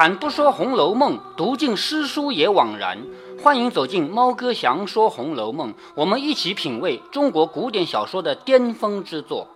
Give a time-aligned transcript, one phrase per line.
[0.00, 2.96] 开坛不说《红楼梦》，读尽诗书也枉然。
[3.42, 9.48] 欢迎走进猫哥祥说《红楼梦》，我们一起品味中国古典小说的巅峰之作。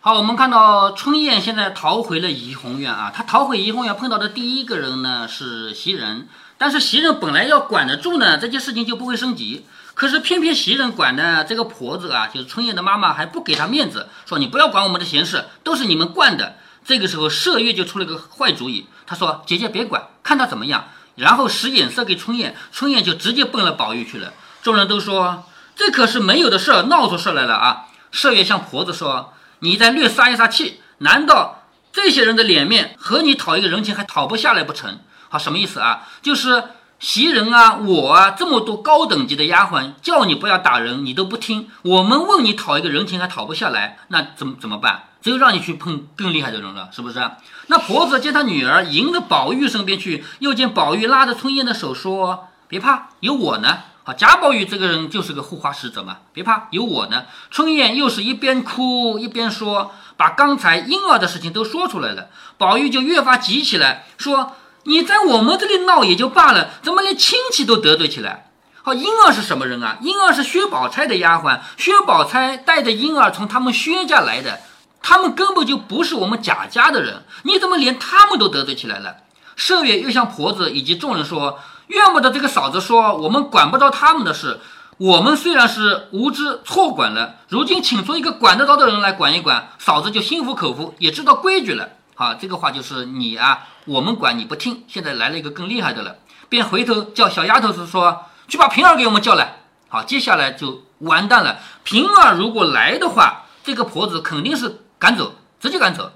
[0.00, 6.26] 好，我们看到春燕现在逃回了怡红院啊，她逃回怡红院碰到的第一个人呢是袭人，
[6.58, 9.64] 但是袭人本来要管得住呢，这件事情就不会升级。
[9.94, 16.56] 可是偏偏袭人管的这个婆子啊，就是春燕的妈妈，还不给她面子，说你不要管我们的闲事，都是你们惯的。
[16.88, 24.32] 这个时候，麝月就出了个坏主意，他说：“姐姐别管，看他怎么样。”然后使眼色给春燕，春燕就直接奔了宝玉去了。
[24.62, 25.44] 众人都说
[25.76, 36.08] ：“这可是没有的事儿，闹出事来了啊！”麝月向婆子说：“你再略撒一撒气，难道这些人的脸面和你讨一个人情还讨不下来不成？”好，什么意思啊？
[36.22, 36.64] 就是
[36.98, 41.68] 袭人啊，我啊，这么多高等级的丫鬟叫你不要打人，你都不听。
[41.82, 45.04] 我们问你讨一个人情还讨不下来，那怎么怎么办？
[45.22, 47.30] 只有让你去碰更厉害的人了，是不是？
[47.68, 57.26] 那婆子见她女儿迎着宝玉身边去，又见宝玉拉着春燕的手说：“别怕，有我呢。”好，贾宝玉这个人就是个护花使者嘛，别怕，有我呢。
[57.50, 62.28] 春燕又是一边哭一边说，把刚才婴儿的事情都说出来了。
[62.56, 64.52] 宝玉就越发急起来，说
[64.84, 68.50] ：“你在我们这里闹也就罢了，怎么连亲戚都得罪起来？”
[68.82, 69.98] 好，婴儿是什么人啊？
[70.00, 74.60] 婴儿是薛宝钗的丫鬟，薛宝钗带着婴儿从他们薛家来的。
[75.02, 79.16] 他们根本就不是我们贾家的人，你怎么连他们都得罪起来了？
[79.56, 84.60] 麝月又向婆子以及众人说：“怨不得这个嫂子说我们管不着他们的事，
[84.96, 99.56] 我们虽然是无知错管了，如今请出一个管得着的人来管一管，嫂子就心服口服，也知道规矩了。”好，这个话就是你啊，我们管你不听，现在来了一个更厉害的了，便回头叫小丫头子说：“去把平儿给我们叫来。”
[99.88, 101.58] 好，接下来就完蛋了。
[101.82, 104.82] 平儿如果来的话，这个婆子肯定是。
[105.00, 106.10] 赶走，直接赶走，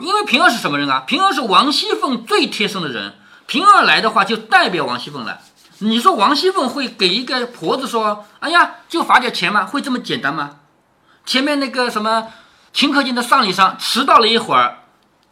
[0.00, 1.04] 因为平儿是什么人啊？
[1.06, 3.14] 平儿是王熙凤最贴身的人，
[3.46, 5.38] 平儿来的话就代表王熙凤了。
[5.78, 10.56] 你说王熙凤会给一个婆子说：“哎呀，就罚点钱吗？”会这么简单吗？
[11.24, 12.26] 前面那个什么
[12.72, 14.78] 秦可卿的丧礼上迟到了一会儿，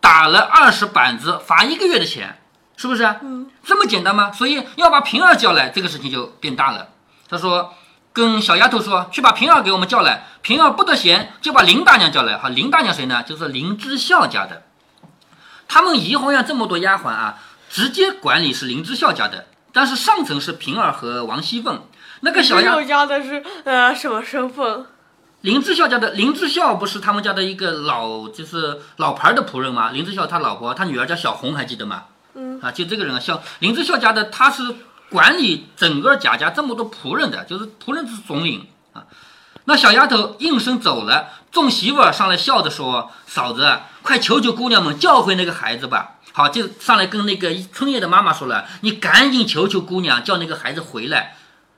[0.04, 2.38] 打了二十板子，罚一个月的钱，
[2.76, 3.04] 是不是？
[3.22, 4.31] 嗯，这么简单吗？
[4.31, 6.88] 所以要把平儿叫来，这个事情就变大了。
[7.31, 7.72] 他说。
[8.14, 10.26] 跟小丫头说，去把平儿给我们叫来。
[10.41, 12.38] 平儿不得闲，就把林大娘叫来。
[12.38, 13.25] 哈，林大娘谁呢？
[13.25, 14.62] 就是林之孝家的。
[15.66, 21.82] 他们怡红院这么多丫鬟啊，直接管理是林之孝家的，但是上层是平儿和王熙凤。
[22.20, 24.87] 那个小丫 头家的是呃什么身份？
[25.44, 29.91] 林志孝家的林志孝不是他们家的一个老就是老牌的仆人吗？
[29.91, 32.05] 林志孝他老婆他女儿叫小红，还记得吗？
[32.34, 34.75] 嗯啊，就这个人啊，小林志孝家的他是。
[35.10, 39.05] 管理整个贾家这么多仆人的，就是仆人是总领啊。
[39.66, 51.37] 那小丫头应声走了，众媳妇儿上来笑着说：“嫂子，快求求姑娘们教诲那个孩子吧。”好，就上来跟那个春叶的妈妈说了：“你赶紧求求姑娘，叫那个孩子回来。”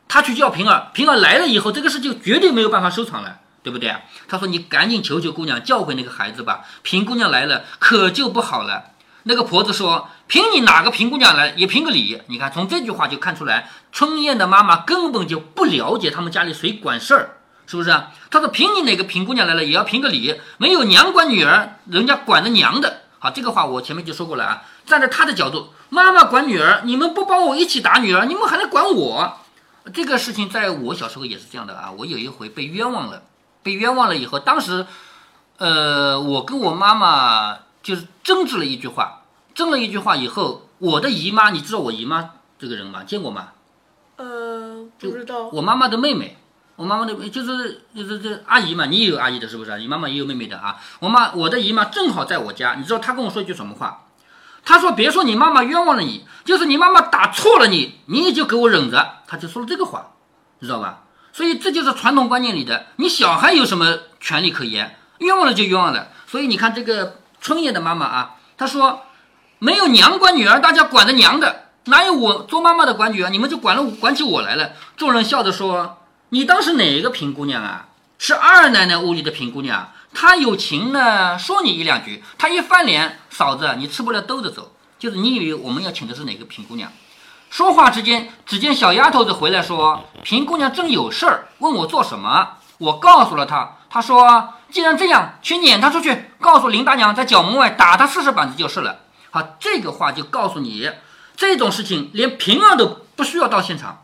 [0.09, 3.93] 他去叫平儿，平儿来了以后，这个事就绝对没有办法收场了，对不对？
[4.29, 6.65] 他说：“你赶紧求求姑娘，教诲那个孩子吧。
[6.83, 8.93] 平姑娘来了，可就不好了。”
[9.29, 17.91] 那个婆子说：“凭你哪个平姑娘来，也评个理。”你看，从这句话就看出来，春燕的妈妈根本就不了解他们家里谁管事儿，是不是？
[18.31, 20.41] 她说：“凭你哪个平姑娘来了，也要评个理。
[20.59, 24.63] 没有娘管女儿，人家管着娘的。”好，这个话我前面就说过了啊。
[24.87, 29.39] 站在她的角度，妈妈管女儿，你们不帮我一起打女儿，你们还来管我？
[29.95, 31.93] 这个事情在我小时候也是这样的啊。
[31.97, 33.23] 我有一回被冤枉了，
[33.67, 34.87] 被冤枉了以后，当时，
[35.59, 37.59] 呃，我跟我妈妈。
[37.87, 39.23] 就是争执了一句话，
[39.55, 43.05] 争了一句话以后，我的姨妈，你知道我姨妈这个人吗？
[43.05, 43.51] 见过吗？
[44.17, 45.47] 呃，不知道。
[45.53, 46.37] 我妈妈的妹妹，
[46.75, 49.79] 我妈妈的就是就是这阿姨嘛，你也有阿姨的，是不是？
[49.79, 50.81] 你妈妈也有妹妹的啊。
[50.99, 54.07] 我妈，我的姨妈正好在我家，你知道她跟我说一句什么话？
[54.65, 60.09] 她说：“别说你妈妈冤枉了你，就是你妈妈打错了你，你也就给我忍着。”她就说了这个话，
[60.59, 61.05] 你知道吧？
[61.37, 64.97] 所以这就是传统观念里的，你小孩有什么权利可言？
[65.19, 66.09] 冤枉了就冤枉了。
[66.27, 67.19] 所以你看这个。
[67.39, 69.03] 春燕的妈妈啊，她说
[69.61, 73.31] ：“没有娘管女儿，大家管着娘的，哪有我做妈妈的管女儿？
[73.31, 75.99] 你们就管了管起我来了。”众人笑着说
[76.31, 77.87] ：“你当是哪个平姑娘啊？
[78.19, 79.93] 是二奶奶屋里的平姑娘。
[80.13, 84.75] 她有情呢，说你一两句，她一翻脸，嫂子你吃不了兜着走。
[84.99, 86.91] 就是你以为我们要请的是哪个平姑娘？”
[87.57, 92.59] 说话之间，只见小丫头子回来说：“平姑娘正有事儿，问我做什么。
[92.77, 98.99] 我告诉了她，她说。”既然这样，去撵她出去，告诉林大娘在角门外打她四十板子就是了。
[99.31, 100.91] 好，这个话就告诉你，
[101.35, 104.03] 这种事情连平儿都不需要到现场。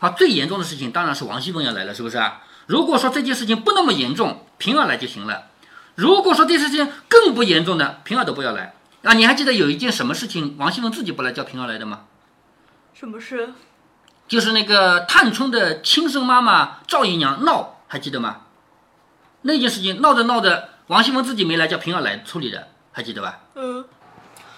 [0.00, 2.40] 好，最严重的事情当然是王熙凤要来了，是不是啊？
[2.66, 5.44] 如果说这件事情不那么严重，平儿来就行了。
[5.94, 8.74] 如果说这事情更不严重的，平儿都不要来。
[9.04, 12.00] 啊，你还记得有一件什么事情，王熙凤自己不来叫平儿来的吗？
[12.98, 13.54] 什么事？
[14.26, 18.38] 就是那个探春的亲生妈妈赵姨娘闹，还记得吗？
[19.42, 23.38] 那件事情闹着闹着，王熙凤自己没来，叫平儿来处理的，还记得吧？
[23.54, 23.84] 嗯，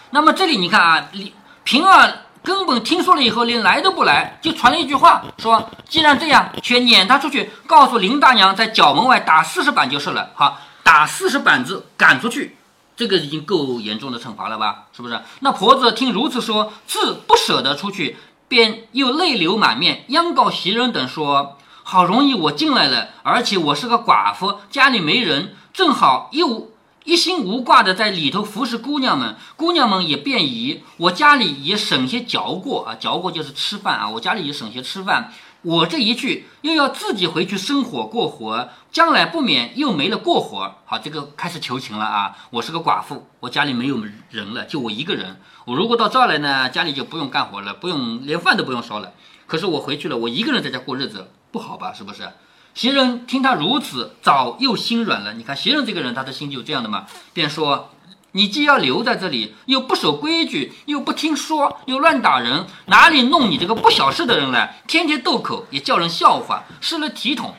[0.09, 1.35] 那么这里你看啊，李
[1.65, 10.31] 平儿根本听说了以后，连来都不来，就传了一句话，说既然这样，却撵他出去，告诉林大娘在角门外打四十板就是了。
[10.35, 12.57] 好，打四十板子赶出去，
[12.97, 14.87] 这个已经够严重的惩罚了吧？
[14.97, 15.21] 是不是？
[15.41, 18.17] 那婆子听如此说，自不舍得出去，
[18.51, 26.69] 便又泪流满面，央告袭人等说：好容易我进来了，而且我是个寡妇，家里没人，正好又。
[27.05, 35.33] 一心无挂的在里头服侍姑娘们，姑娘们也便宜，我家里也省些嚼过啊，嚼过就是吃饭啊，我家里也省些吃饭。
[35.63, 40.77] 我这一去又要自己回去生火过活，将来不免又没了过活。
[40.87, 42.35] 好，这个开始求情了啊！
[42.49, 45.39] 我是个寡妇，我家里没有人了，就我一个人。
[45.67, 49.13] 我如果到这儿来呢，家里就不用干活了，不用连饭都不用烧了。
[49.47, 51.93] 可是我回去了，我一个人在家过日子，不好吧？
[51.93, 52.27] 是不是？
[52.73, 55.35] 袭人听他如此，早又心软了。
[55.35, 57.05] 你看袭人这个人，他的心就这样的嘛，
[57.35, 57.91] 便说
[58.33, 64.83] ：“你既要留在这里，又不守规矩，又不听说，又乱打人，哪里弄你这个不小事的人来？
[64.87, 67.55] 天天斗口，也叫人笑话，失了体统。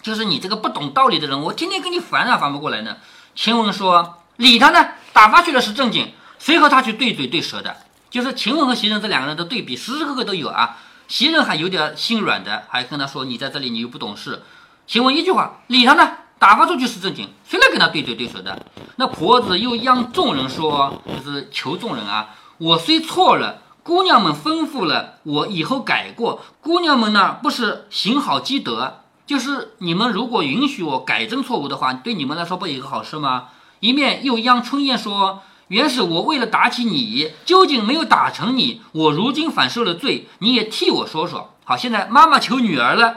[0.00, 2.96] 就是你这个不懂道理的人，我天天跟你烦啊，烦不过来呢。”
[3.36, 7.76] 晴雯说：“理他呢，打发去了是正经，谁和他去对嘴对舌的？
[8.10, 10.78] 就是晴雯和袭人这两个人的对比，时时刻刻都有啊。”
[11.08, 14.42] 袭人还有点心软的，还跟他说：“你在这里，你又不懂事。”
[14.86, 16.10] 请问一句话，理他呢？
[16.42, 18.66] 打发出去是正经，谁来跟他对嘴对舌的？
[18.96, 26.42] 那婆子又央众人说：“就是求众人啊，我虽错了，姑娘们吩咐了，我以后改过。
[26.60, 33.44] 姑娘们呢，不是行好积德，就是你们如果允许我改正错误的话，对你们来说不也个好事吗？”
[33.78, 35.42] 一面又央春燕说。
[35.68, 41.54] 原是我为了打起你，究竟没有打成你，我如今反受了罪，你也替我说说。
[41.64, 43.16] 好，现在妈妈求女儿了，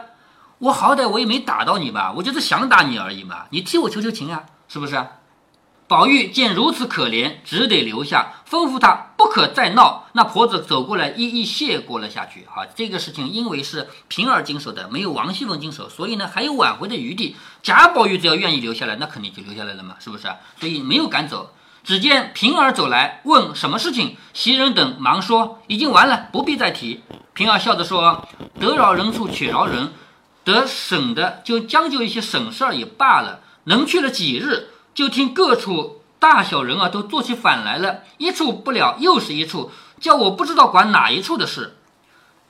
[0.65, 5.00] 我好歹我也没打到你吧，我就是想打你而已嘛，你替我求求情啊，是不是？
[5.88, 10.06] 宝玉见如此可怜，只得留下，吩咐他不可再闹。
[10.13, 12.47] 那婆子走过来，一一谢过了下去。
[12.51, 17.35] 好，这个事情因为是平儿经手的，没有王熙凤经手，所以呢还有挽回的余地。
[17.62, 20.23] 贾宝玉只要愿意留下来，那肯定就留下来了嘛，是不是？
[20.59, 21.51] 所以没有赶走。
[21.83, 24.17] 只见平儿走来，问什么事情。
[24.33, 27.03] 袭人等忙说：“已经完了，不必再提。”
[27.35, 28.27] 平儿笑着说
[28.59, 29.91] ：“得饶人处且饶人，
[30.45, 33.42] 得省的就将就一些省事儿也罢了。
[33.65, 41.75] 能去了几日，就听各处大小人啊都做起反来了，一处不了又是一处，叫我不知道管哪一处的事。”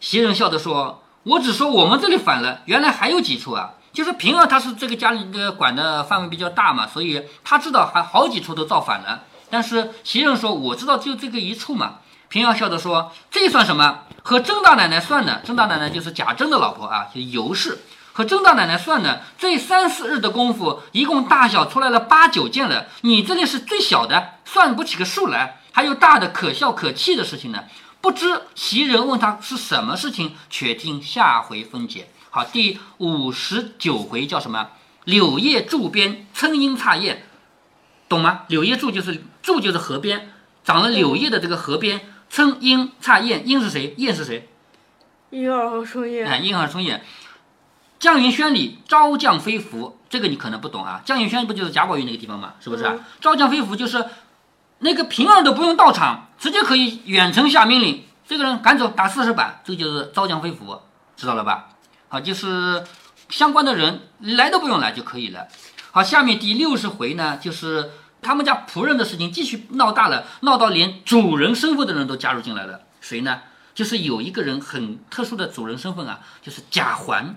[0.02, 9.24] 袭人笑着说：“我只说我们这里反了，原来还有几处啊。”就是平儿，她是这个家里的管的范围比较大嘛，所以她知道还好几处都造反了。
[9.50, 12.00] 但是袭人说：“我知道就这个一处嘛。”
[12.36, 14.00] 平儿笑着说：“这算什么？
[14.22, 15.40] 和甄大奶奶算呢？
[15.46, 17.78] 甄大奶奶就是贾珍的老婆啊，就尤氏。
[18.12, 19.20] 和甄大奶奶算呢？
[19.38, 22.88] 这三四日的功夫，一共大小出来了八九件了。
[23.04, 25.62] 你这里是最小的，算不起个数来。
[25.72, 27.64] 还有大的可笑可气的事情呢。
[28.02, 34.72] 不知袭人问他是什么事情，且听下回分解。”好，第五十九回叫什么？
[35.06, 37.26] 柳叶柱边春莺插燕，
[38.10, 38.42] 懂吗？
[38.48, 40.34] 柳叶柱就是柱，就是河边
[40.66, 43.94] 长了柳叶的这个河边，春阴插燕，莺是谁？
[43.98, 44.50] 燕是谁？
[45.32, 46.28] 莺儿和春燕。
[46.28, 47.04] 哎，莺儿春燕。
[48.00, 51.02] 绛云轩里招降飞符，这个你可能不懂啊。
[51.06, 52.56] 绛云轩不就是贾宝玉那个地方吗？
[52.60, 52.96] 是不是啊？
[53.22, 54.06] 招降飞符就是
[54.80, 60.80] 那个平儿都不用到场，直接可以远程下命令，这个人赶走，打四十板，这个就是招降飞符，
[61.16, 61.70] 知道了吧？
[62.10, 62.84] 好，就是
[63.30, 65.48] 相关的人来都不用来就可以了。
[65.92, 67.92] 好，下面第六十回呢，就是
[68.26, 72.82] 他们家仆人的事情继续闹大了，闹到连主人身份的人都加入进来了。
[73.00, 73.42] 谁呢？
[73.76, 77.36] 就是有一个人很特殊的主人身份啊，就是贾环。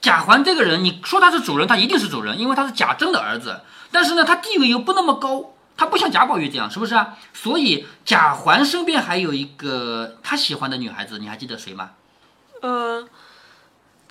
[0.00, 3.60] 贾环这个人，你说他是主人，他一定是主人，因为他是贾政的儿子。
[3.92, 7.18] 但是呢，他地位又不那么高，他不像贾宝玉这样，是不是啊？
[7.34, 11.90] 所以贾环身边还有一个他喜欢的女孩子，你还记得谁吗？
[12.62, 13.06] 呃。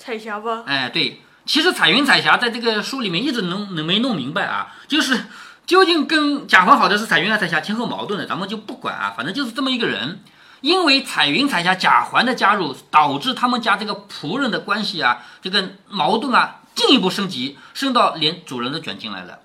[0.02, 5.26] 彩霞吧，哎，对，其实彩云彩霞在这个书里面一直弄没弄明白啊，就是
[5.70, 10.20] 究竟跟贾环好的是彩云还是彩霞，前后矛盾的，咱们就不管啊，反正就是这么一个人。
[10.62, 19.42] 因为彩云彩霞贾环的加入，导致他们家这个仆人的关系啊，这个矛盾啊进一步升级，升到连主人都卷进来了。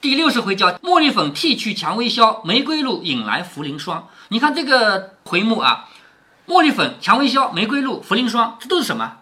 [0.00, 4.08] 第六十回叫茉莉粉剃去蔷薇消，玫瑰露引来茯苓霜。
[4.30, 5.88] 你看这个回目啊，
[6.48, 9.18] 茉莉粉、蔷薇消、玫瑰露、茯苓霜，这都是什么？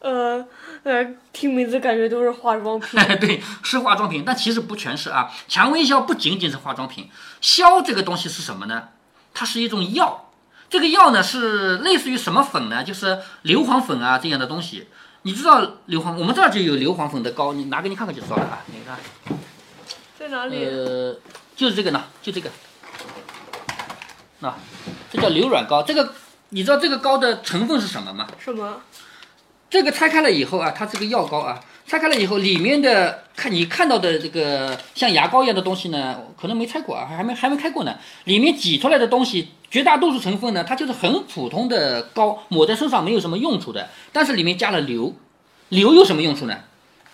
[0.00, 0.44] 呃
[0.84, 3.00] 呃，听名字感觉都是化妆品。
[3.20, 5.30] 对，是化妆品，但其实不全是啊。
[5.46, 7.08] 蔷薇硝不仅仅是化妆品，
[7.40, 8.88] 硝这个东西是什么呢？
[9.32, 10.30] 它是一种药。
[10.68, 12.82] 这个药呢是类似于什么粉呢？
[12.82, 14.88] 就是硫磺粉啊这样的东西。
[15.22, 16.16] 你知道硫磺？
[16.16, 18.58] 我们这儿就有硫磺粉的膏，你拿给你看看就知道了啊。
[18.66, 19.38] 你看，
[20.18, 20.64] 在哪里？
[20.64, 21.14] 呃，
[21.54, 22.50] 就是这个呢，就这个。
[24.40, 24.52] 那，
[25.12, 25.84] 这叫硫软膏。
[25.84, 26.12] 这个
[26.48, 28.26] 你知道这个膏的成分是什么吗？
[28.40, 28.80] 什么？
[29.72, 37.96] 这个拆开了以后啊，它这个药膏啊，拆开了以后，里面的看你看到的这个像牙膏一样的东西呢，可能没拆过啊，还没还没开过呢。
[38.24, 43.88] 里面挤出来的东西，绝大多数成分呢，它就是很普通的膏，抹在身上没有什么用处的。
[44.12, 45.16] 但是里面加了硫，
[45.70, 46.54] 硫有什么用处呢？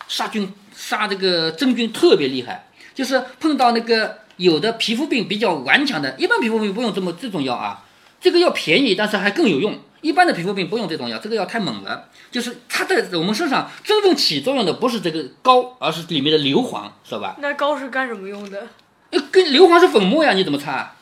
[0.08, 2.66] 杀菌、杀这个真菌特别厉害。
[2.92, 7.84] 就是碰到那个有的皮肤病比较顽强的，一般皮肤病不用这么这种药啊，
[8.20, 9.78] 这个药便宜，但是还更有用。
[10.00, 12.08] 一般的皮肤病不用这种药，这个药太猛了。
[12.30, 17.36] 就是它在我们身上真正起作用的不是这个膏，而是里面的硫磺，知道吧？
[17.40, 18.66] 那膏是干什么用的？
[19.10, 20.92] 呃，跟硫磺是粉末呀，你怎么擦？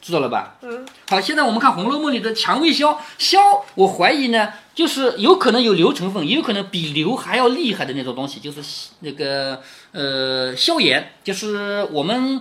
[0.00, 0.56] 知道了吧？
[0.62, 0.86] 嗯。
[1.08, 3.38] 好，现在我们看《红楼梦》里的蔷薇消，消
[3.74, 8.60] 我怀疑呢，就是有可能有硫成分，也有可能比硫还要厉害的那种东西，就是
[9.00, 9.60] 那个
[9.92, 12.40] 呃消炎，就是我们。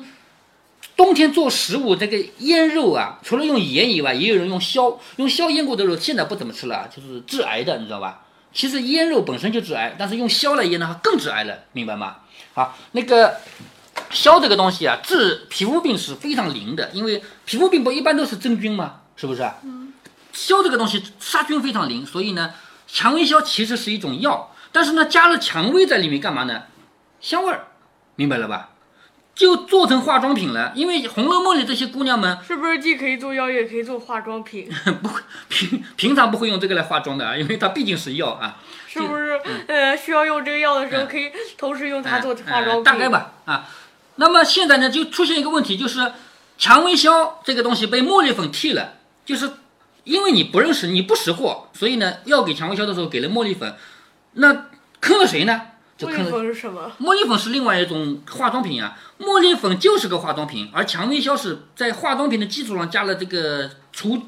[0.98, 8.24] 冬天做食物，这个腌肉啊，除了用盐以外，也有人用硝，用硝腌过的肉，现在不怎么吃了，就是致癌的，你知道吧？
[8.51, 12.18] 其实腌肉本身就致癌，但是用硝来腌的话更致癌了，明白吗？
[12.56, 13.38] 好，那个
[14.10, 19.01] 硝这个东西啊，治皮肤病是非常灵的，因为皮肤病不一般都是真菌吗？
[19.16, 19.44] 是不是？
[19.63, 19.94] 嗯。
[20.34, 22.54] 硝这个东西杀菌非常灵，所以呢，
[22.88, 26.63] 蔷薇硝其实是一种药，但是呢，加了蔷薇在里面干嘛呢？
[27.22, 27.68] 香味儿，
[28.16, 28.70] 明白了吧？
[29.38, 34.67] 就做成化妆品了，因为《红楼梦》里这些姑娘们是不是既可以做药，也可以做化妆品？
[35.03, 38.58] 不会平平常不会用这个来化妆的啊，因为它毕竟是药啊。
[38.88, 39.39] 是不是？
[39.67, 42.84] 呃，需要用这个药的时候，可以同时用它做化妆品。
[42.84, 43.70] 大概吧啊。
[44.15, 46.13] 那么现在呢，就出现一个问题，就是
[46.58, 49.51] 蔷薇硝这个东西被茉莉粉替了，就是
[50.03, 53.75] 因为你不认识，你不识货，所以呢，要给蔷薇硝的时候给了茉莉粉，
[54.34, 54.65] 那
[55.00, 55.62] 坑了谁呢？
[56.00, 56.92] 茉莉粉是什么？
[57.00, 58.98] 茉莉粉是另外一种化妆品啊。
[59.20, 64.22] 茉莉粉就是个化妆品，而蔷薇消是在化妆品的基础上加了这个除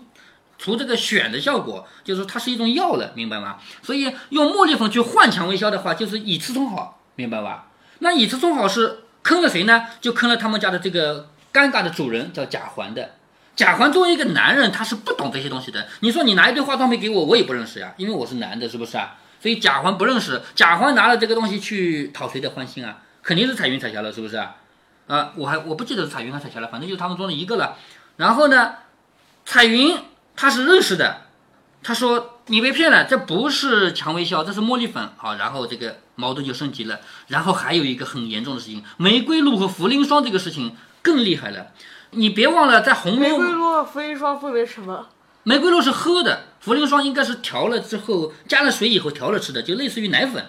[0.57, 3.57] 除这个癣的效果，就是它是一种药了，明白吗？
[3.83, 7.67] 所以用茉莉粉去换蔷薇消的话，就是以次充好，明白吧？
[7.99, 9.85] 那以次充好是坑了谁呢？
[10.01, 13.11] 就坑了他们家的这个尴尬的主人，叫贾环的。
[13.55, 15.85] 贾环作为一个男人，他是不懂这些东西的。
[15.99, 19.17] 你说你拿一堆化妆品给我，我也不认识呀，因为我是男的，是不是啊？
[19.39, 22.98] 所以贾环不认识，贾环拿了这个东西去讨谁的欢心啊？
[23.22, 24.55] 肯定是彩云彩霞了，是不是啊？
[25.08, 27.77] 啊，我还我不记得是彩云还是彩霞了，反正就是他们中的一个了。
[28.17, 28.75] 然后呢，
[29.46, 29.98] 彩云
[30.36, 31.22] 他是认识的，
[31.81, 35.10] 他说你被骗了，这不是蔷薇硝，这是茉莉粉。
[35.17, 37.00] 好，然后这个矛盾就升级了。
[37.27, 41.67] 然后还有一个很严重的事情，玫瑰露和茯苓霜这个事情更厉害了。
[42.12, 45.08] 你别忘了，在红楼玫瑰露和茯苓霜分别什么？
[45.43, 50.46] 玫瑰露是喝的，茯苓霜应该是调了之后加了水以后调了吃的，就类似于奶粉，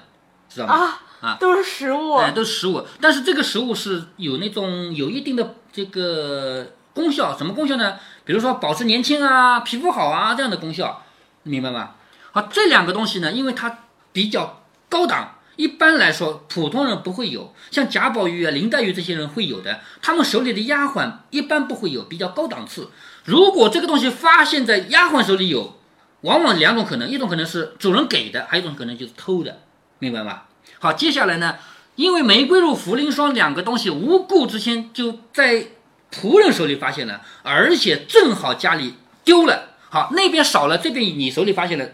[0.49, 0.75] 知道吗？
[0.75, 2.85] 啊啊，都是食物，哎，都是食物。
[3.01, 7.99] 但是这个食物是有那种有一定的这个功效，什么功效呢？
[8.25, 11.03] 比如说保持年轻啊，皮肤好啊这样的功效，
[11.45, 11.91] 明白吗？
[12.33, 13.81] 好，这两个东西呢，因为它
[14.13, 22.89] 比较高档，一般来说普通人不会有，像贾宝玉啊、林黛玉这些人会有的，他们手里的丫鬟一般不会有，比较高档次。
[23.31, 25.79] 如果这个东西发现在丫鬟手里有，
[26.23, 29.61] 往往两种可能，一种可能是主人给的，还有一种可能就是偷的，
[30.01, 30.43] 明白吗？
[30.81, 31.57] 好，接下来呢，
[31.95, 35.67] 因为玫瑰露、茯苓霜两个东西无故之间就在
[36.11, 41.87] 仆人手里发现了，而且正好家里丢了，好那边少了，这边你手里发现了，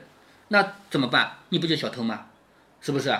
[0.49, 1.41] 那怎么办？
[1.51, 2.27] 你不就小偷吗？
[2.81, 3.15] 是不是？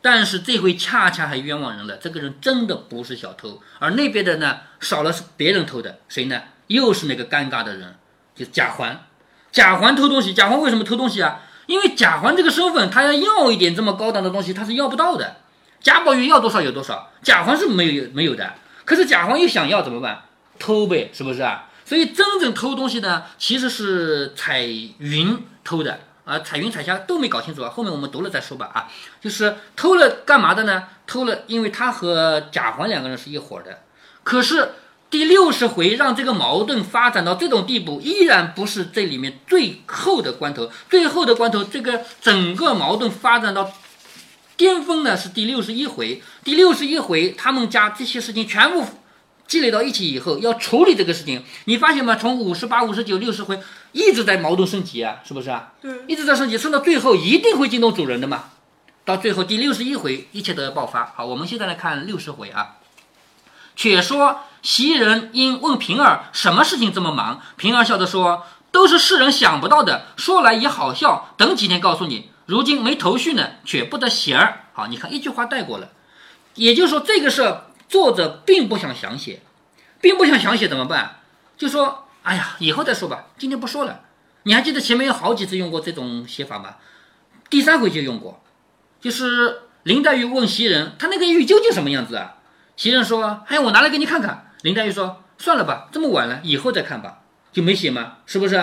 [0.00, 6.40] 但是这回恰恰还冤枉人了，这个人真的不是小偷，而那边的呢少了是别人偷的，谁呢？
[6.68, 7.96] 又是那个尴尬的人，
[8.34, 9.04] 就是贾环。
[9.52, 11.40] 贾环偷东西，贾环为什么偷东西啊？
[11.66, 15.36] 因为贾环这个身份，他要要一点这么高档的东西，他是要不到的。
[15.80, 18.54] 贾宝玉要多少有多少，贾环是没有没有的。
[18.84, 20.24] 可是贾环又想要怎么办？
[20.58, 21.68] 偷呗，是不是啊？
[21.84, 26.40] 所以真正偷东西呢，其实是彩云偷的啊。
[26.40, 28.88] 彩云、彩霞都没搞清楚啊，后面我们读了再说吧啊。
[29.20, 30.84] 就是偷了干嘛的呢？
[31.06, 33.78] 偷了，因为他和贾环两个人是一伙的。
[34.22, 34.72] 可是。
[35.16, 40.70] 第六十回让这个矛盾发展到这种地步，依然不是这里面最后的关头。
[40.90, 43.72] 最后的关头，这个整个矛盾发展到
[44.58, 46.22] 巅峰呢，是第六十一回。
[46.44, 48.84] 第六十一回，他们家这些事情全部
[49.46, 52.16] 积累到一起以后，要处理这个事情，你发现吗？
[52.16, 53.58] 从五十八、五十九、六十回
[53.92, 55.72] 一直在矛盾升级啊，是不是啊？
[55.80, 58.50] 对，一直在升级，升到最后一定会惊动主人的嘛。
[59.06, 61.06] 到最后第六十一回，一切都要爆发。
[61.16, 62.76] 好，我们现在来看六十回啊。
[63.78, 68.42] 且说袭人因问平儿什么事情这么忙，平儿笑着说
[68.72, 72.30] ：“都是世人想不到的，说来也好笑，等几天告诉你。
[72.46, 75.90] 如今没头绪呢，却不得闲儿。”好，你看一句话带过了，
[76.54, 79.40] 也就是说这个事儿作者并不想详写，
[80.00, 81.20] 并不想详写怎么办？
[81.56, 84.00] 就说：“哎呀，以后再说吧，今天不说了。”
[84.42, 86.74] 你还记得前面有好几次用过这种写法吗？
[87.48, 88.42] 第三回就用过，
[89.00, 92.32] 就是林黛玉问袭人：“她那个玉究竟什么样子啊？”
[92.74, 97.18] 袭人说：“哎，我拿来给你看看。”林黛玉说：“算了吧，这么晚了，以后再看吧。”
[97.52, 98.18] 就没写吗？
[98.26, 98.62] 是不是？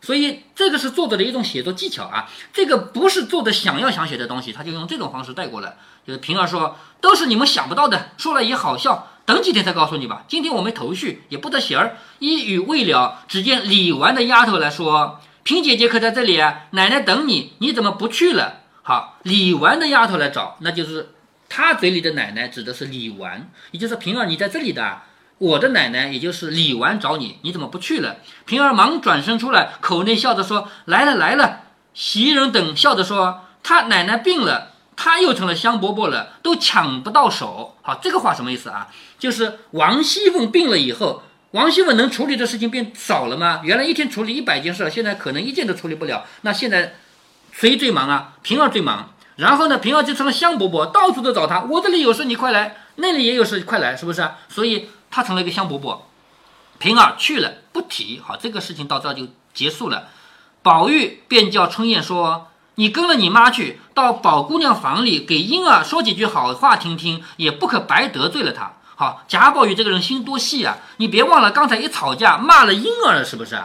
[0.00, 2.28] 所以这个是作者的一种写作技巧啊。
[2.52, 5.76] 这个不是作者想要想写的东西，他就用这种方式带过来。
[6.06, 10.24] 就是平儿说：“都是你们想不到的，说了也好笑，等几天再告诉你吧。
[10.28, 16.66] 今天我没头绪，也不得闲儿。”一语未了，只见李纨的丫头来说：“平姐姐可在这里啊？
[16.70, 21.10] 奶奶等你，你怎么不去了？”好，李纨的丫头来找，那就是。
[21.48, 25.02] 他嘴里的奶奶指的是李纨，也就是平儿，你在这里的。
[25.38, 28.16] 我的奶奶也就是李纨找你，你怎么不去了？
[28.46, 31.60] 平儿忙转身出来，口内笑着说：“来了来了。”
[31.92, 38.88] 袭人等笑着说：“他奶奶病了，他又成了香饽饽了，都抢不到手。”好，这个话什么意思啊？
[39.18, 43.60] 就是王熙凤病了以后，王熙凤能处理的事情变少了吗？
[43.62, 46.24] 原来一天处理一百件事，现在可能一件都处理不了。
[46.42, 46.94] 那现在
[47.52, 48.32] 谁最忙啊？
[48.42, 49.12] 平儿最忙。
[49.36, 51.60] 然后呢，平儿就成了香饽饽，到处都找他。
[51.60, 54.26] 我这里有事，你快来；那里也有事，快来，是不是？
[54.48, 56.00] 所以他成了一个香饽饽。
[56.78, 58.20] 平儿去了，不提。
[58.22, 60.08] 好，这个事情到这就结束了。
[60.62, 70.76] 宝玉便叫春燕说：“你跟了你妈去，到宝姑娘房里给婴儿说几句好话听听，也不可白得罪了她。”好，贾宝玉这个人心多细啊！
[70.98, 73.58] 你别忘了，刚才一吵架骂了婴儿了，是不是？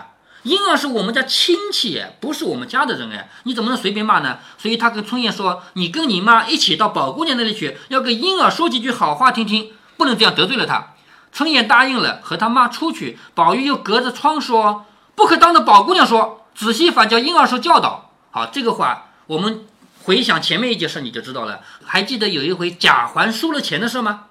[0.44, 4.40] 婴儿是我们家亲戚，不是我们家的人哎，你怎么能随便骂呢？
[4.58, 10.94] 所以他跟春燕说：“你跟你妈一起到宝姑娘那里去，要给婴儿说几句好话听听，不能这样得罪了她。”
[11.32, 13.18] 春燕答应了，和他妈出去。
[13.34, 19.66] 宝玉又隔着窗说：“不可当着宝姑娘说，仔细反叫婴儿受教导。”好，这个话我们
[20.04, 21.62] 回想前面一件事你就知道了。
[21.86, 24.26] 还记得有一回贾环输了钱的事吗？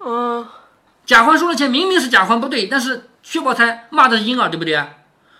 [0.00, 0.46] 嗯，
[1.06, 4.82] 贾环输了钱，明明是贾环不对，但是薛宝钗骂的是婴儿，对不对？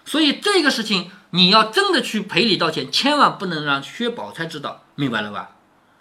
[0.05, 5.51] 所以这个事情你要真的去赔礼道歉，千万不能让薛宝钗知道，明白了吧？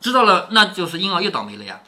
[0.02, 1.80] 知道了，那就是婴儿又倒霉了呀。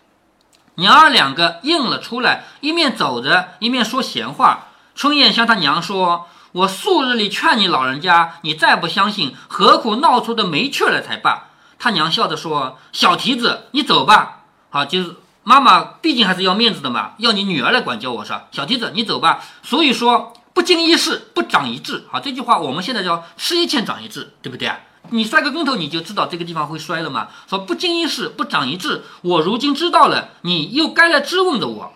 [0.75, 4.67] 娘儿两个应了出来，一面走着，一面说闲话。
[4.93, 11.47] 春燕向他娘说：“我素日里劝你老人家，你再不相信，何苦闹出的没趣来才罢？”
[11.79, 14.43] 他娘笑着说：“小蹄子，你走吧。
[14.69, 18.45] 好，就是妈妈毕竟还是要面子的嘛，要你女儿来管教我，是吧？
[18.51, 19.43] 小蹄子，你走吧。
[19.63, 24.79] 所以说。”不经一事不长一智，好，这句话我们现在叫吃一堑长一智，对不对啊？
[25.11, 27.27] 你摔个跟头你就知道这个地方会摔了吗？
[27.49, 31.93] 说不经一事不长一智，我如今知道了，你又该来质问的我。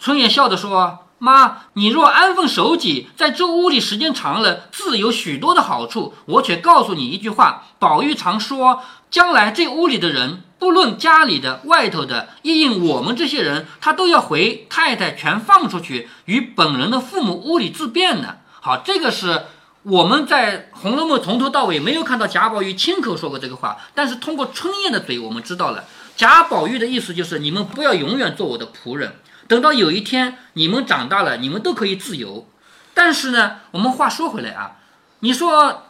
[0.00, 6.14] 春燕笑着说：“妈，你若安分守己，在这屋里时间长了，自有许多的好处。
[6.26, 18.38] 我却告诉你一句话，宝玉常说，将来这屋里的人。”不论家里的、外头的，一应我们这些人，他都要回太太全放出去，与本人的父母屋里自便呢。
[18.60, 19.46] 好，这个是
[19.88, 29.14] 我们在《红楼梦》从头到尾没有看到贾宝玉亲口说过这个话，但是通过春燕的嘴，我们知道了贾宝玉的意思就是：你们不要永远做我的仆人，
[29.46, 32.46] 等到有一天你们长大了，你们都可以自由。
[32.92, 34.76] 但是呢，我们话说回来啊，
[35.20, 35.84] 你说，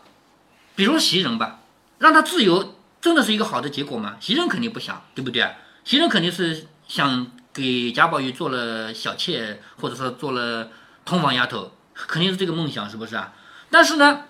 [0.77, 1.59] 比如袭人吧，
[1.99, 2.77] 让他自由。
[3.01, 4.17] 真的是一个好的结果吗？
[4.19, 5.49] 袭人肯定不想，对不对？
[5.85, 10.69] 袭人肯定是想给贾宝玉做了小妾，或者说做了
[11.05, 13.33] 通房丫头，肯定是这个梦想，是不是啊？
[13.70, 14.24] 但是呢，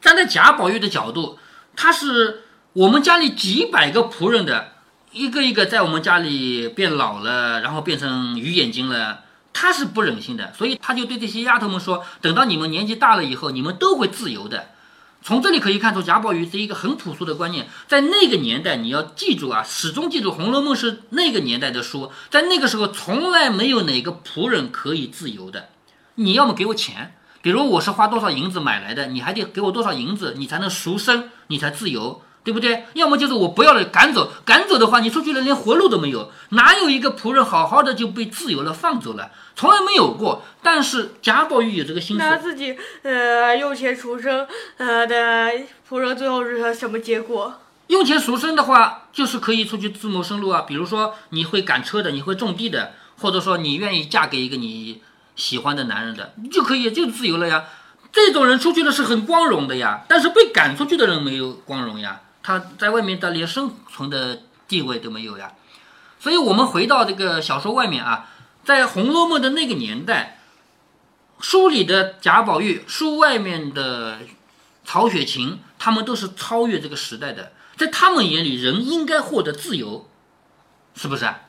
[0.00, 1.38] 站在贾宝玉的角度，
[1.76, 4.72] 他是我们家里几百个仆人的
[5.12, 9.20] 一个一个在我们家里变老了，然后变成鱼眼睛了，
[9.52, 14.70] 他是不忍心的，所以他就对这些丫头们说：等到你们年纪大了以后，你们都会自由的。
[15.22, 17.66] 从这里可以看出，贾宝玉是一个很朴素的观念。
[17.88, 22.12] 在那个年代，你要记住啊，始终记住，《红楼梦》是那个年代的书。
[22.28, 25.70] 在那个时候，从来没有哪个仆人可以自由的。
[26.16, 32.22] 你要么给我钱，比如我是花多少银子买来的，你还得给我多少银子，你才能赎身，你才自由。
[32.42, 32.84] 对不对？
[32.92, 36.30] 要么就是我不要了，赶走，赶走的话，你出去了连活路都没有。
[36.50, 39.30] 哪有一个仆人好好的就被自由了放走了？
[39.56, 40.42] 从来没有过。
[40.62, 42.22] 但是贾宝玉有这个心思。
[42.22, 45.52] 那自己呃用钱赎身呃的
[45.88, 47.54] 仆人最后是什么结果？
[47.86, 50.66] 用钱赎身的话，就是可以出去自谋生路啊。
[50.68, 55.00] 比如说你会赶车的，你会种地的，或者说你愿意嫁给一个你
[55.36, 57.64] 喜欢的男人的，你就可以就自由了呀。
[58.12, 65.52] 这种人出去了是很光荣的呀，但是被赶出去的人没有光荣呀，他在外面的连生存的地位都没有呀。
[66.20, 68.30] 所以，我们回到这个小说外面啊，
[68.64, 70.38] 在《红楼梦》的那个年代，
[71.40, 74.20] 书里的贾宝玉，书外面的
[74.84, 80.08] 曹雪芹，他们都是超越这个时代的，在他们眼里，人应该获得自由，
[80.94, 81.40] 是不是啊？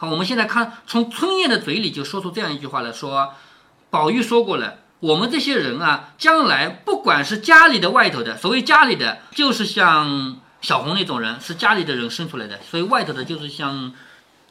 [0.00, 3.34] 好，我们现在看，从春燕的嘴里就说出这样一句话来说，
[3.90, 4.78] 宝玉说过了。
[5.00, 13.92] 我们这些人啊，将来不管是家里的、外头的，所谓家里的，就是像小红那种人，是家里的人生出来的；所以外头的，就是像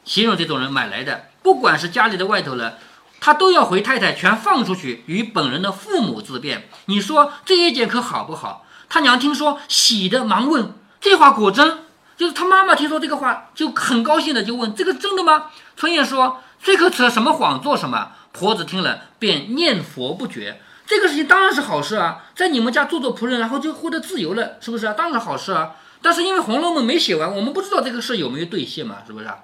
[0.06, 1.30] 形容这种人买来的。
[1.42, 2.78] 不管是家里的、外头的，
[3.20, 6.70] 他都要回太太全放出去，与本人的父母自便。
[6.86, 8.68] 你说这一件可好不好？
[8.88, 11.86] 他娘听说，喜的忙问：“这话果真？”
[12.20, 15.46] 就是他妈妈听说这个话，就很高兴的就问：“这个真的吗？”
[15.78, 20.62] 春燕说：“这可扯什么谎，做什么？”婆子听了，便念佛不绝。
[20.86, 24.92] 这个事情当然是好事啊，在你们家做做仆人，然后就获得自由了，是不是啊？
[24.92, 25.78] 当然好事啊。
[26.02, 29.38] 但是因为《红楼梦》没写完，我们不知道这个事有没有兑现嘛，是不是啊？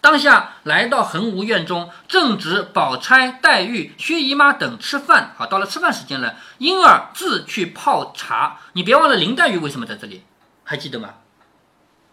[0.00, 5.32] 当下来到恒芜院中，正值宝钗、黛玉、薛姨妈等吃饭。
[5.36, 8.58] 好，到了吃饭时间了，婴儿自去泡茶。
[8.72, 10.24] 你别忘了林黛玉为什么在这里，
[10.64, 11.10] 还记得吗？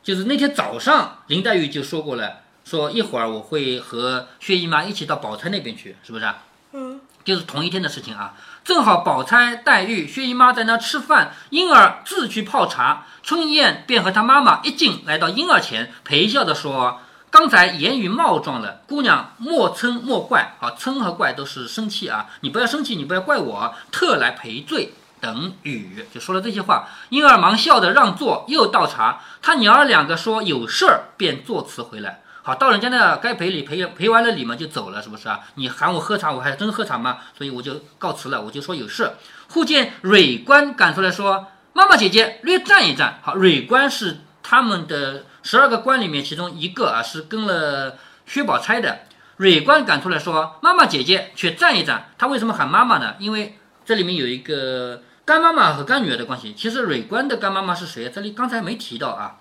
[0.03, 2.37] 就是那天早上，林黛玉就说过了。
[2.63, 6.31] 说一会儿我会和薛姨妈一起到宝钗那边去，是不是？
[6.73, 8.35] 嗯，就是同一天的事情啊。
[8.63, 13.05] 正好宝钗、黛玉、薛姨妈在那吃饭，婴儿自去泡茶。
[13.23, 20.55] 春燕便和她妈妈一进来到婴儿前，陪笑着说：“刚才言语冒撞了，姑娘莫嗔莫怪。
[20.59, 26.89] 啊，嗔和怪都是生气啊，你不要生气，你不要怪我，特来赔罪。”等雨就说了这些话。
[27.09, 29.21] 婴儿忙笑着让座，又倒茶。
[29.41, 32.21] 他娘儿两个说有事儿，便作辞回来。
[32.43, 35.41] 好，到人家那该赔礼赔赔完了礼嘛，就走了，是不是啊？
[35.55, 37.19] 你喊我喝茶，我还真喝茶吗？
[37.37, 39.11] 所以我就告辞了，我就说有事。
[39.49, 49.01] 忽见蕊官赶出来说：“妈妈姐姐，略站一站。”好，蕊官是他们的十二个官里面其中一个啊，是跟了薛宝钗的。
[49.37, 53.13] 蕊官赶出来说：“妈妈姐姐，却站一站。”他为什么喊妈妈呢？
[53.19, 56.53] 因为这里面有一个干妈妈和干女儿的关系。
[56.57, 58.11] 其实蕊官的干妈妈是谁？
[58.13, 59.37] 这里刚才没提到啊。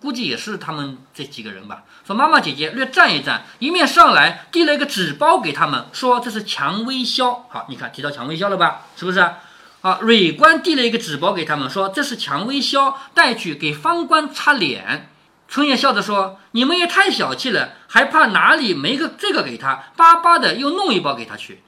[0.00, 1.82] 估计也是他们这几个人吧。
[2.06, 7.44] 说妈妈姐姐略站一站，一面上来递了一个纸包给他们，说这是蔷薇销。
[7.50, 8.86] 好，你看提到蔷薇销了吧？
[8.96, 9.20] 是不是？
[9.82, 15.10] 啊，蕊官递了一个纸包给他们，说这是蔷薇销，带去给方官擦脸。
[15.46, 19.92] 春燕笑着说：“你们也太小气了，还怕哪里没个这个给他？
[19.94, 21.62] 巴巴的又弄一包给他去。”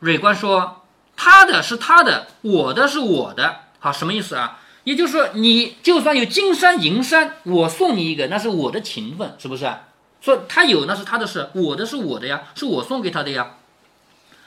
[0.00, 0.86] 蕊官说
[1.20, 3.62] ：“他的是他的，我的是我的。
[3.80, 9.68] 好，什么意思啊？”也就是说，你就算有金山银山，我送你一个，那是我的情分，是不是？
[10.20, 13.56] 说他有那是他的事，我的是我的呀，是我送给他的呀。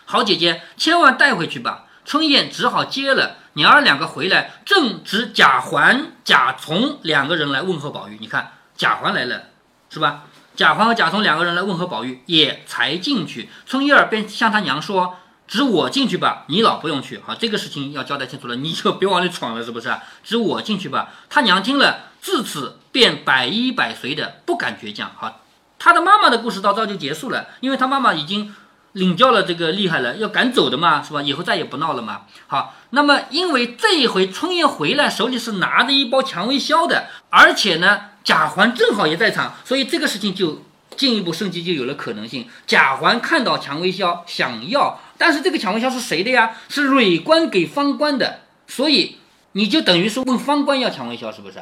[0.06, 1.84] 好姐姐，千万带回去吧。
[2.06, 3.36] 春燕只好接了。
[3.54, 8.18] 娘儿两个回来，正值贾环、贾从两个人来问候宝玉。
[8.22, 9.44] 你看，贾环来了，
[9.90, 10.24] 是吧？
[10.56, 13.50] 贾环和贾从两个人来问候宝玉，也才进去。
[13.68, 15.18] 春燕儿便向他娘说。
[15.52, 17.20] 只我进去吧，你老不用去。
[17.28, 19.94] 好，这个事情要交代清楚了，你就别往里闯了，是不是？
[20.24, 21.10] 只我进去吧。
[21.30, 25.12] 他娘听了，自此便百依百随的，不敢倔强。
[25.18, 25.42] 好，
[25.78, 28.56] 他的妈妈的故事到这就结束了，因为他妈妈已经
[28.94, 31.22] 领教了这个厉害了，要赶走的嘛，是吧？
[31.22, 32.22] 以后再也不闹了嘛。
[32.48, 40.64] 好，那么因为这一回春燕回来，手里是拿着一包蔷薇消的，而且呢，贾环正好也在场，所以这个事情就
[40.96, 42.48] 进一步升级，就有了可能性。
[42.66, 45.02] 贾环看到蔷薇消，想要。
[45.22, 46.58] 但是这个蔷薇销是谁的呀？
[46.68, 49.18] 是蕊官给方官的，所以
[49.52, 51.62] 你就等于是问方官要蔷薇销，是不是？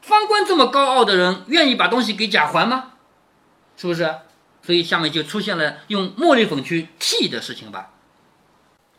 [0.00, 2.92] 方官这么高傲的人，愿意把东西给贾环吗？
[3.76, 4.10] 是不是？
[4.62, 7.90] 所以下面就出现了用茉莉粉去替的事情吧。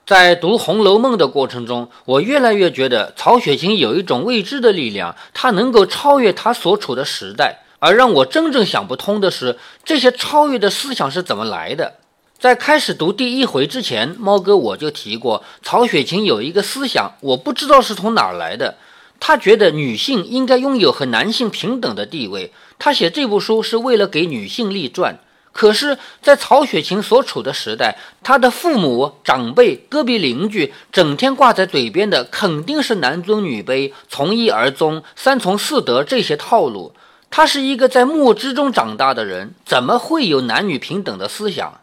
[0.06, 7.64] 在读《红楼梦》的过程中，我越来越觉得曹雪芹有一种未知的力量，他能够超越他所处的时代。
[7.80, 11.96] 而让我真正想不通的是，这些超越的思想是怎么来的？
[12.38, 18.76] 在开始读第一回之前，猫哥我就提过，曹雪芹有一个思想，我不知道是从哪儿来的。
[19.20, 22.52] 他觉得女性应该拥有和男性平等的地位。
[22.78, 25.18] 他写这部书是为了给女性立传。
[25.54, 36.94] 可是，在曹雪芹所处的时代，他的父母、长辈、隔壁邻居，整天挂在嘴边的肯定是男尊女卑、从一而终、三从四德这些套路。
[37.32, 41.80] 他是一个在墨汁中长大的人，怎么会有男女平等的思想？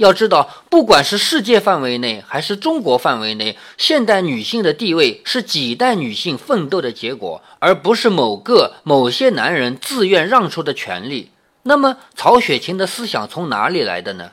[0.00, 11.30] 要知道，不管是世界范围内还是中国范围内，现代女性的地位是几代女性奋斗的结果，而不是某个某些男人自愿让出的权利。
[11.64, 14.30] 那么曹雪芹的思想从哪里来的呢？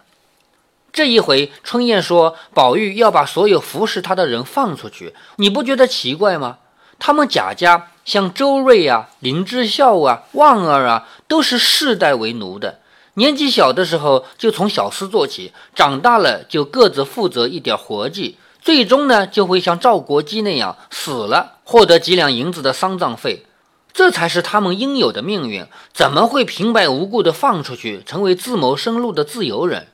[0.94, 6.60] 这一回春燕说宝玉要把所有服侍他的人放出去，你不觉得奇怪吗？
[6.98, 12.80] 他们贾家像周瑞啊、林之孝啊、旺儿啊，都是世代为奴的。
[13.18, 23.48] 年纪小的时候就从小事做起，长大了就各自负责一点活计，最终呢就会像赵国基那样死了，获得几两银子的丧葬费，
[23.92, 25.66] 这才是他们应有的命运。
[25.92, 29.88] 怎么会平白无故的放出去，成为自谋生路的自由人？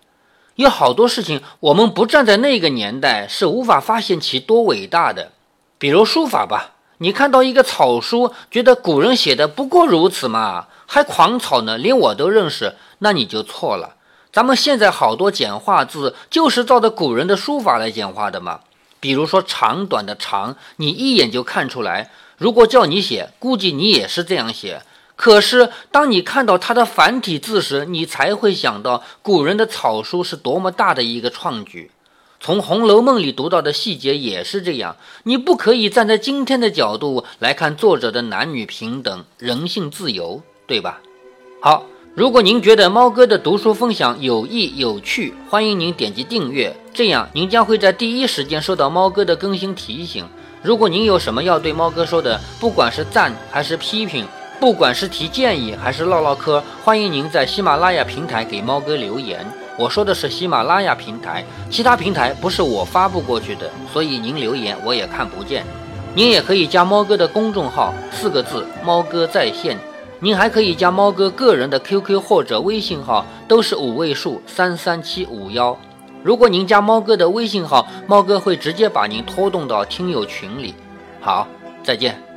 [0.55, 5.31] 有好多事情，我们不站在那个年代是无法发现其多伟大的。
[5.77, 6.72] 比如书法吧，
[7.03, 12.75] 你看到一个草书，觉得古人写的不过如此嘛，还狂草呢，连我都认识。
[12.99, 13.95] 那你就错了。
[14.31, 18.61] 咱们现在好多简化字，就是照着古人的书法来简化的嘛。
[19.01, 22.09] 比如说长短的长，你一眼就看出来。
[22.37, 24.81] 如果叫你写，估计你也是这样写。
[25.17, 31.91] 可是当你看到它的繁体字时，你才会想到古人的草书是多么大的一个创举。
[32.45, 34.97] 从《红楼梦》里读到的细节也是这样。
[35.23, 40.99] 你不可以站在今天的角度来看作者的男女平等、人性自由，对吧？
[41.61, 41.85] 好。
[42.15, 50.27] 如果您觉得猫哥的读书分享有益有趣，欢迎您点击订阅，这样您将会在第一时间收到猫哥的更新提醒。
[50.61, 54.27] 如果您有什么要对猫哥说的，不管是赞还是批评，
[54.59, 59.43] 不管是提建议还是唠唠嗑，欢迎您在喜马拉雅平台给猫哥留言。
[59.77, 65.65] 我说的是喜马拉雅平台，其他平台不是我发布过去的，所以您留言我也看不见。
[66.15, 69.77] 您也可以加猫哥的公众号，四个字：猫哥在线。
[70.19, 75.75] 您还可以加猫哥个人的 QQ 或者微信号，都是五位数三三七五幺。
[76.23, 80.75] 如果您加猫哥的微信号，猫哥会直接把您拖动到听友群里。
[81.19, 81.47] 好，
[81.83, 82.32] 再见。